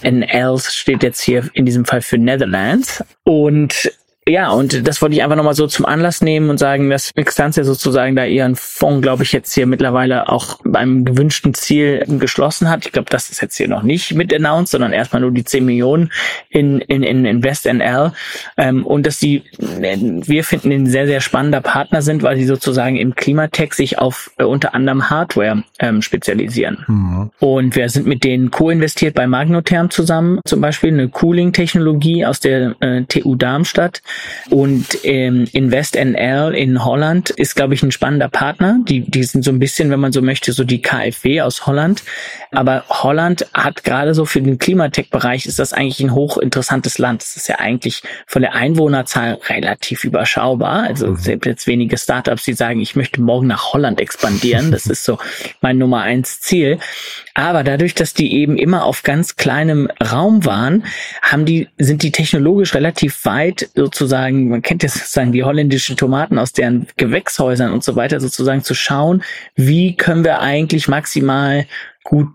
[0.06, 0.60] NL.
[0.60, 3.04] Steht jetzt hier in diesem Fall für Netherlands.
[3.24, 3.92] Und
[4.28, 7.64] ja, und das wollte ich einfach nochmal so zum Anlass nehmen und sagen, dass Extantia
[7.64, 12.88] sozusagen da ihren Fonds, glaube ich, jetzt hier mittlerweile auch beim gewünschten Ziel geschlossen hat.
[12.88, 15.64] Ich glaube, das ist jetzt hier noch nicht mit announced, sondern erstmal nur die 10
[15.64, 16.12] Millionen
[16.50, 18.14] in, in, in Invest NL.
[18.58, 22.96] Ähm, und dass sie, wir finden, ein sehr, sehr spannender Partner sind, weil sie sozusagen
[22.96, 26.84] im Klimatech sich auf äh, unter anderem Hardware ähm, spezialisieren.
[26.88, 27.32] Mhm.
[27.40, 32.76] Und wir sind mit denen co-investiert bei Magnotherm zusammen, zum Beispiel eine Cooling-Technologie aus der
[32.80, 34.02] äh, TU Darmstadt
[34.50, 38.80] und ähm, InvestNL in Holland ist, glaube ich, ein spannender Partner.
[38.88, 42.04] Die, die sind so ein bisschen, wenn man so möchte, so die KfW aus Holland.
[42.52, 47.24] Aber Holland hat gerade so für den Klimatech-Bereich ist das eigentlich ein hochinteressantes Land.
[47.24, 50.84] Es ist ja eigentlich von der Einwohnerzahl relativ überschaubar.
[50.84, 51.18] Also mhm.
[51.18, 54.72] selbst jetzt wenige Startups, die sagen, ich möchte morgen nach Holland expandieren.
[54.72, 55.18] Das ist so
[55.62, 56.80] mein Nummer eins Ziel.
[57.38, 60.86] Aber dadurch, dass die eben immer auf ganz kleinem Raum waren,
[61.22, 66.40] haben die, sind die technologisch relativ weit sozusagen, man kennt ja sozusagen die holländischen Tomaten
[66.40, 69.22] aus deren Gewächshäusern und so weiter, sozusagen zu schauen,
[69.56, 71.66] wie können wir eigentlich maximal
[72.06, 72.30] gut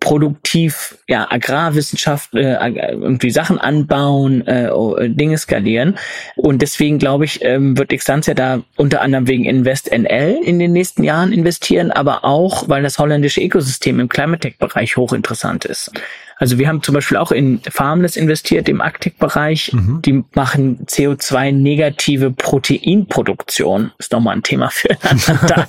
[0.00, 2.56] produktiv ja Agrarwissenschaft äh,
[2.92, 5.96] irgendwie Sachen anbauen, äh, oh, Dinge skalieren
[6.36, 10.72] und deswegen glaube ich ähm, wird Extantia da unter anderem wegen Invest NL in den
[10.72, 15.92] nächsten Jahren investieren, aber auch weil das holländische Ökosystem im Climate Tech Bereich hochinteressant ist.
[16.40, 19.74] Also wir haben zum Beispiel auch in Farmless investiert im Arctic-Bereich.
[19.74, 20.00] Mhm.
[20.02, 23.92] Die machen CO2-negative Proteinproduktion.
[23.98, 25.68] Ist nochmal ein Thema für einen anderen Tag.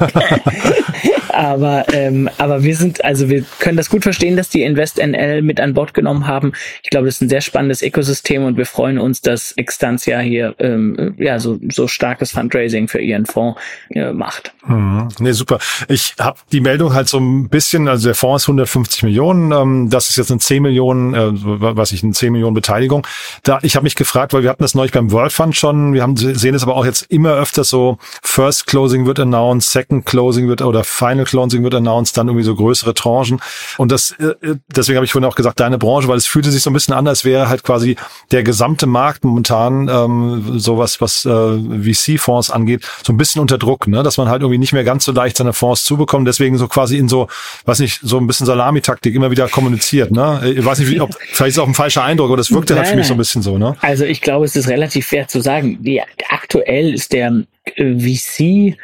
[1.33, 5.59] aber, ähm, aber wir sind, also wir können das gut verstehen, dass die InvestNL mit
[5.59, 6.53] an Bord genommen haben.
[6.83, 10.55] Ich glaube, das ist ein sehr spannendes Ökosystem und wir freuen uns, dass Extantia hier
[10.59, 14.53] ähm, ja so, so starkes Fundraising für ihren Fonds äh, macht.
[14.65, 15.09] Mhm.
[15.19, 15.59] Nee, super.
[15.89, 19.51] Ich habe die Meldung halt so ein bisschen, also der Fonds ist 150 Millionen.
[19.51, 23.05] Ähm, das ist jetzt ein 10 10 Millionen, äh, was ich, eine 10 Millionen Beteiligung.
[23.43, 26.03] Da, ich habe mich gefragt, weil wir hatten das neulich beim World Fund schon, wir
[26.03, 30.47] haben sehen es aber auch jetzt immer öfter so, First Closing wird announced, Second Closing
[30.47, 33.41] wird oder Final Closing wird announced, dann irgendwie so größere Tranchen.
[33.77, 36.61] Und das, äh, deswegen habe ich vorhin auch gesagt, deine Branche, weil es fühlte sich
[36.61, 37.95] so ein bisschen an, als wäre halt quasi
[38.31, 43.87] der gesamte Markt momentan, ähm, sowas, was äh, VC-Fonds angeht, so ein bisschen unter Druck,
[43.87, 44.03] ne?
[44.03, 46.97] dass man halt irgendwie nicht mehr ganz so leicht seine Fonds zubekommt, deswegen so quasi
[46.97, 47.27] in so,
[47.65, 50.11] weiß nicht, so ein bisschen Salamitaktik immer wieder kommuniziert.
[50.11, 50.50] Ne?
[50.57, 52.87] Ich weiß nicht, ob, vielleicht ist es auch ein falscher Eindruck, aber das wirkte halt
[52.87, 53.75] für mich so ein bisschen so, ne?
[53.81, 55.77] Also ich glaube, es ist relativ fair zu sagen.
[55.81, 57.43] Die, aktuell ist der
[57.75, 58.77] äh, VC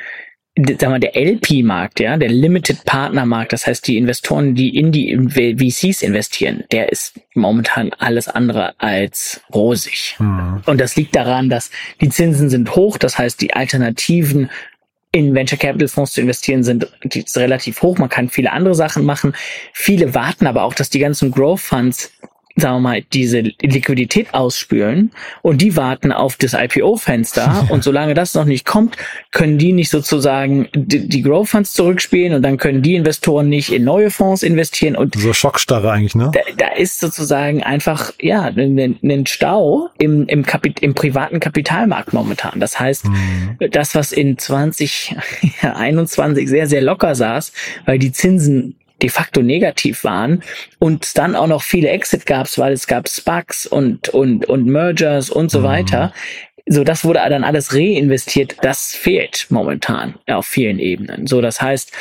[0.80, 5.16] sag mal, der LP-Markt, ja, der Limited Partner-Markt, das heißt die Investoren, die in die
[5.16, 10.16] VCs investieren, der ist momentan alles andere als rosig.
[10.20, 10.62] Mhm.
[10.66, 11.70] Und das liegt daran, dass
[12.02, 14.50] die Zinsen sind hoch, das heißt die Alternativen
[15.18, 16.88] in Venture Capital Fonds zu investieren sind
[17.36, 17.98] relativ hoch.
[17.98, 19.34] Man kann viele andere Sachen machen.
[19.74, 22.12] Viele warten aber auch, dass die ganzen Growth Funds
[22.58, 25.12] sagen wir mal, diese Liquidität ausspülen
[25.44, 28.98] und die warten auf das IPO-Fenster und solange das noch nicht kommt,
[29.32, 33.72] können die nicht sozusagen die, die Growth Funds zurückspielen und dann können die Investoren nicht
[33.72, 36.32] in neue Fonds investieren und so Schockstarre eigentlich, ne?
[36.34, 42.14] Da, da ist sozusagen einfach ja ein, ein Stau im im, Kapit im privaten Kapitalmarkt
[42.14, 42.60] momentan.
[42.60, 43.58] Das heißt, mhm.
[43.72, 47.54] das was in 2021 sehr sehr locker saß,
[47.86, 50.44] weil die Zinsen de facto negativ waren
[50.80, 55.30] und dann auch noch viele Exit gab, weil es gab Sparks und, und, und Mergers
[55.30, 55.64] und so mhm.
[55.64, 56.14] weiter.
[56.70, 58.58] So, das wurde dann alles reinvestiert.
[58.62, 61.26] Das fehlt momentan auf vielen Ebenen.
[61.26, 61.94] So, das heißt,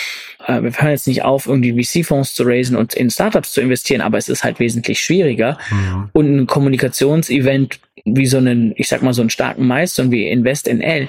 [0.47, 4.01] äh, wir hören jetzt nicht auf, irgendwie VC-Fonds zu raisen und in Startups zu investieren,
[4.01, 5.57] aber es ist halt wesentlich schwieriger.
[5.71, 6.09] Mhm.
[6.13, 11.09] Und ein Kommunikationsevent wie so einen, ich sag mal, so einen starken Meister wie InvestNL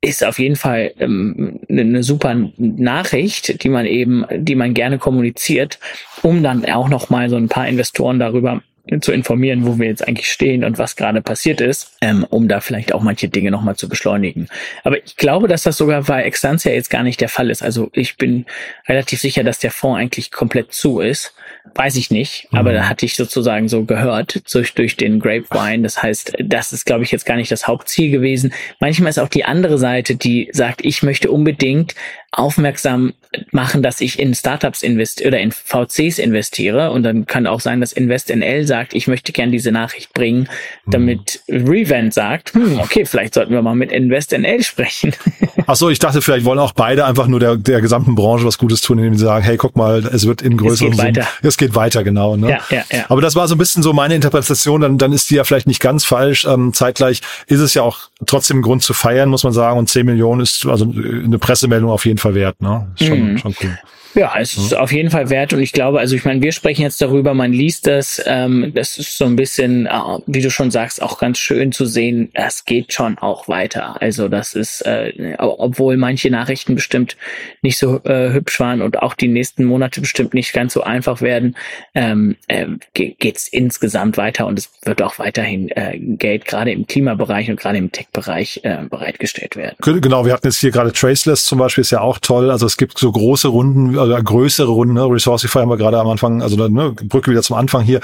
[0.00, 4.98] ist auf jeden Fall ähm, eine, eine super Nachricht, die man eben, die man gerne
[4.98, 5.78] kommuniziert,
[6.22, 8.62] um dann auch noch mal so ein paar Investoren darüber
[9.00, 12.60] zu informieren, wo wir jetzt eigentlich stehen und was gerade passiert ist, ähm, um da
[12.60, 14.48] vielleicht auch manche Dinge nochmal zu beschleunigen.
[14.84, 17.62] Aber ich glaube, dass das sogar bei Extantia jetzt gar nicht der Fall ist.
[17.62, 18.46] Also ich bin
[18.88, 21.34] relativ sicher, dass der Fonds eigentlich komplett zu ist.
[21.74, 22.58] Weiß ich nicht, mhm.
[22.58, 25.82] aber da hatte ich sozusagen so gehört durch, durch den Grapevine.
[25.82, 28.52] Das heißt, das ist, glaube ich, jetzt gar nicht das Hauptziel gewesen.
[28.80, 31.94] Manchmal ist auch die andere Seite, die sagt, ich möchte unbedingt
[32.30, 33.14] aufmerksam
[33.50, 36.90] machen, dass ich in Startups investiere oder in VCs investiere.
[36.90, 40.48] Und dann kann auch sein, dass InvestNL sagt, ich möchte gern diese Nachricht bringen,
[40.86, 45.14] damit Revent sagt, hm, okay, vielleicht sollten wir mal mit InvestNL sprechen.
[45.66, 48.56] Ach so, ich dachte, vielleicht wollen auch beide einfach nur der, der gesamten Branche was
[48.56, 51.28] Gutes tun, indem sie sagen, hey, guck mal, es wird in größeren es geht weiter.
[51.42, 52.36] es geht weiter, genau.
[52.36, 52.50] Ne?
[52.50, 53.04] Ja, ja, ja.
[53.08, 55.66] Aber das war so ein bisschen so meine Interpretation, dann, dann ist die ja vielleicht
[55.66, 56.46] nicht ganz falsch.
[56.46, 59.78] Ähm, zeitgleich ist es ja auch trotzdem Grund zu feiern, muss man sagen.
[59.78, 62.60] Und 10 Millionen ist also eine Pressemeldung auf jeden Fall wert.
[62.60, 62.90] Ne?
[62.96, 63.38] Schon, mhm.
[63.38, 63.78] schon cool.
[64.14, 66.82] Ja, es ist auf jeden Fall wert und ich glaube, also ich meine, wir sprechen
[66.82, 69.90] jetzt darüber, man liest das, ähm, das ist so ein bisschen, äh,
[70.26, 74.00] wie du schon sagst, auch ganz schön zu sehen, es geht schon auch weiter.
[74.00, 77.16] Also das ist, äh, obwohl manche Nachrichten bestimmt
[77.62, 81.20] nicht so äh, hübsch waren und auch die nächsten Monate bestimmt nicht ganz so einfach
[81.20, 81.56] werden,
[81.94, 87.50] ähm, äh, geht's insgesamt weiter und es wird auch weiterhin äh, Geld gerade im Klimabereich
[87.50, 89.76] und gerade im Tech-Bereich äh, bereitgestellt werden.
[89.80, 92.50] Genau, wir hatten jetzt hier gerade Traceless zum Beispiel, ist ja auch toll.
[92.50, 95.04] Also es gibt so große Runden also größere Runden, ne?
[95.04, 98.00] Resourcify haben wir gerade am Anfang, also ne, Brücke wieder zum Anfang hier.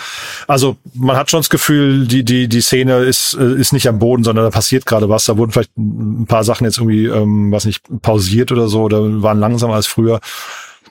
[0.46, 3.98] Also man hat schon das Gefühl, die, die, die Szene ist, äh, ist nicht am
[3.98, 5.24] Boden, sondern da passiert gerade was.
[5.24, 9.22] Da wurden vielleicht ein paar Sachen jetzt irgendwie, ähm, was nicht, pausiert oder so, oder
[9.22, 10.20] waren langsamer als früher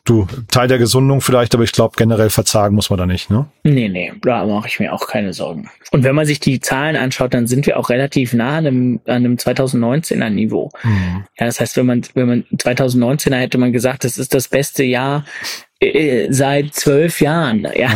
[0.06, 3.48] du, Teil der Gesundung vielleicht, aber ich glaube, generell verzagen muss man da nicht, ne?
[3.64, 5.70] Nee, nee, da mache ich mir auch keine Sorgen.
[5.92, 9.02] Und wenn man sich die Zahlen anschaut, dann sind wir auch relativ nah an einem,
[9.06, 10.72] an einem 2019er Niveau.
[10.84, 11.26] Mhm.
[11.40, 14.84] Ja, das heißt, wenn man, wenn man 2019er hätte man gesagt, das ist das beste
[14.84, 15.26] Jahr
[15.80, 17.92] äh, seit zwölf Jahren, ja,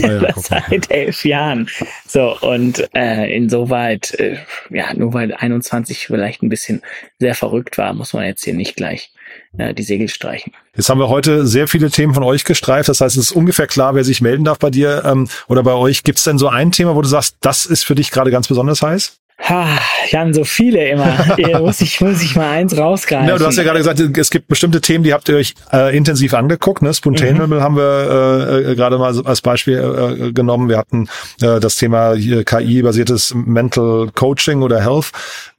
[0.00, 0.08] ja.
[0.22, 1.68] ja seit elf Jahren.
[2.06, 4.36] So und äh, insoweit, äh,
[4.70, 6.82] ja, nur weil 21 vielleicht ein bisschen
[7.18, 9.11] sehr verrückt war, muss man jetzt hier nicht gleich
[9.58, 10.52] äh, die Segel streichen.
[10.74, 12.88] Jetzt haben wir heute sehr viele Themen von euch gestreift.
[12.88, 15.74] Das heißt, es ist ungefähr klar, wer sich melden darf bei dir ähm, oder bei
[15.74, 16.04] euch.
[16.04, 18.48] Gibt es denn so ein Thema, wo du sagst, das ist für dich gerade ganz
[18.48, 19.18] besonders heiß?
[19.48, 19.66] Ha,
[20.08, 21.16] Jan, so viele immer.
[21.58, 23.28] muss ich, muss ich mal eins rausgreifen.
[23.28, 25.96] Ja, du hast ja gerade gesagt, es gibt bestimmte Themen, die habt ihr euch äh,
[25.96, 26.80] intensiv angeguckt.
[26.80, 26.94] Ne?
[26.94, 27.62] Spoontainable mhm.
[27.62, 30.68] haben wir äh, äh, gerade mal als Beispiel äh, genommen.
[30.68, 31.08] Wir hatten
[31.40, 35.10] äh, das Thema KI-basiertes Mental Coaching oder Health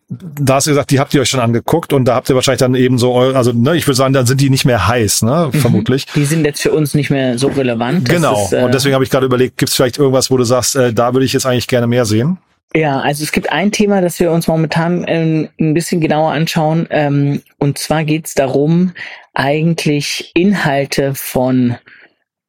[0.09, 2.59] da hast du gesagt, die habt ihr euch schon angeguckt und da habt ihr wahrscheinlich
[2.59, 5.49] dann eben so, also ne, ich würde sagen, dann sind die nicht mehr heiß, ne,
[5.51, 5.57] mhm.
[5.57, 6.05] vermutlich.
[6.15, 8.07] Die sind jetzt für uns nicht mehr so relevant.
[8.09, 8.45] Genau.
[8.45, 10.75] Ist, äh, und deswegen habe ich gerade überlegt, gibt es vielleicht irgendwas, wo du sagst,
[10.75, 12.37] äh, da würde ich jetzt eigentlich gerne mehr sehen?
[12.75, 16.87] Ja, also es gibt ein Thema, das wir uns momentan ähm, ein bisschen genauer anschauen.
[16.89, 18.93] Ähm, und zwar geht es darum,
[19.33, 21.75] eigentlich Inhalte von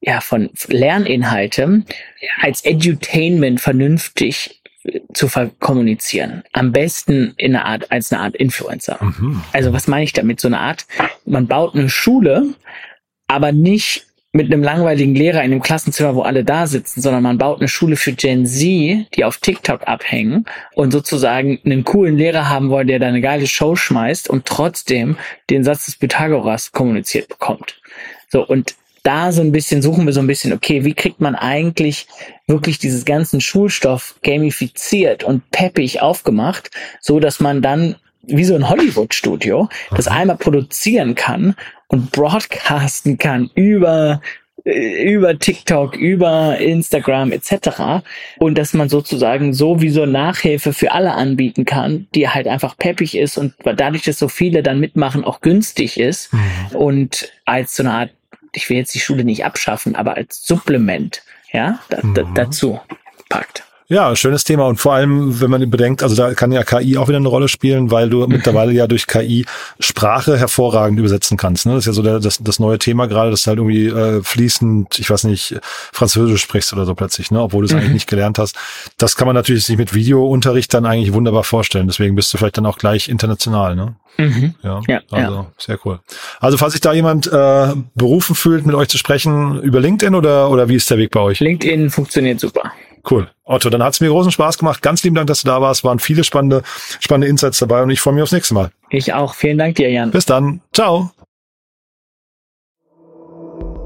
[0.07, 1.83] ja, von Lerninhalte
[2.43, 4.61] als Edutainment vernünftig
[5.13, 6.43] zu kommunizieren.
[6.53, 8.99] Am besten in einer Art, als eine Art Influencer.
[9.01, 9.43] Mhm.
[9.53, 10.41] Also was meine ich damit?
[10.41, 10.87] So eine Art,
[11.25, 12.55] man baut eine Schule,
[13.27, 17.39] aber nicht mit einem langweiligen Lehrer in einem Klassenzimmer, wo alle da sitzen, sondern man
[17.39, 20.45] baut eine Schule für Gen Z, die auf TikTok abhängen
[20.75, 25.17] und sozusagen einen coolen Lehrer haben wollen, der da eine geile Show schmeißt und trotzdem
[25.51, 27.81] den Satz des Pythagoras kommuniziert bekommt.
[28.29, 31.37] So, und da so ein bisschen suchen wir so ein bisschen, okay, wie kriegt man
[31.37, 32.09] eigentlich
[32.49, 38.69] wirklich dieses ganzen Schulstoff gamifiziert und peppig aufgemacht, so dass man dann wie so ein
[38.69, 41.55] Hollywood-Studio, das einmal produzieren kann
[41.89, 44.23] und broadcasten kann über
[44.65, 48.03] äh, über TikTok, über Instagram etc.
[48.39, 52.77] Und dass man sozusagen so wie so Nachhilfe für alle anbieten kann, die halt einfach
[52.79, 56.77] peppig ist und dadurch, dass so viele dann mitmachen, auch günstig ist mhm.
[56.77, 58.11] und als so eine Art,
[58.57, 62.15] ich will jetzt die Schule nicht abschaffen, aber als Supplement, ja, da, mhm.
[62.15, 62.81] da, dazu
[63.29, 63.65] packt.
[63.89, 67.09] Ja, schönes Thema und vor allem, wenn man bedenkt, also da kann ja KI auch
[67.09, 69.45] wieder eine Rolle spielen, weil du mittlerweile ja durch KI
[69.79, 71.67] Sprache hervorragend übersetzen kannst.
[71.67, 71.75] Ne?
[71.75, 74.23] Das ist ja so der, das, das neue Thema gerade, dass du halt irgendwie äh,
[74.23, 75.57] fließend, ich weiß nicht,
[75.93, 77.43] Französisch sprichst oder so plötzlich, ne?
[77.43, 77.81] obwohl du es mhm.
[77.81, 78.57] eigentlich nicht gelernt hast.
[78.97, 81.87] Das kann man natürlich sich mit Videounterricht dann eigentlich wunderbar vorstellen.
[81.87, 83.77] Deswegen bist du vielleicht dann auch gleich international.
[83.77, 83.97] Ne?
[84.17, 84.55] Mhm.
[84.63, 85.47] Ja, ja, also ja.
[85.59, 86.01] sehr cool.
[86.41, 90.51] Also falls sich da jemand äh, berufen fühlt, mit euch zu sprechen, über LinkedIn oder,
[90.51, 91.41] oder wie ist der Weg bei euch?
[91.41, 92.73] LinkedIn funktioniert super.
[93.09, 93.29] Cool.
[93.45, 94.81] Otto, dann hat es mir großen Spaß gemacht.
[94.83, 95.85] Ganz lieben Dank, dass du da warst.
[95.85, 96.63] Waren viele spannende,
[97.01, 98.71] spannende Insights dabei und ich freue mich aufs nächste Mal.
[98.89, 99.35] Ich auch.
[99.35, 100.11] Vielen Dank dir, Jan.
[100.11, 100.63] Bis dann.
[100.73, 101.11] Ciao.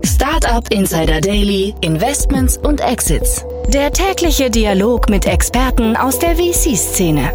[0.05, 3.45] Startup Insider Daily, Investments und Exits.
[3.69, 7.33] Der tägliche Dialog mit Experten aus der VC-Szene.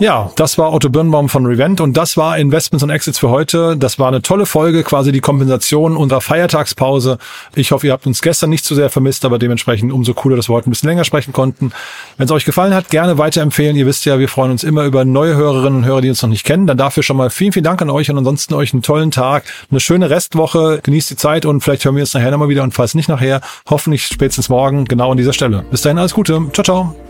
[0.00, 3.76] Ja, das war Otto Birnbaum von Revent und das war Investments und Exits für heute.
[3.76, 7.18] Das war eine tolle Folge, quasi die Kompensation unserer Feiertagspause.
[7.54, 10.48] Ich hoffe, ihr habt uns gestern nicht zu sehr vermisst, aber dementsprechend umso cooler, dass
[10.48, 11.72] wir heute ein bisschen länger sprechen konnten.
[12.16, 13.76] Wenn es euch gefallen hat, gerne weiterempfehlen.
[13.76, 16.30] Ihr wisst ja, wir freuen uns immer über neue Hörerinnen und Hörer, die uns noch
[16.30, 16.66] nicht kennen.
[16.66, 19.44] Dann dafür schon mal vielen, vielen Dank an euch und ansonsten euch einen tollen Tag,
[19.70, 20.80] eine schöne Restwoche.
[20.82, 23.42] Genießt die Zeit und vielleicht hören wir uns nachher nochmal wieder und falls nicht nachher,
[23.68, 25.62] hoffentlich spätestens morgen genau an dieser Stelle.
[25.70, 26.40] Bis dahin alles Gute.
[26.54, 27.09] Ciao, ciao.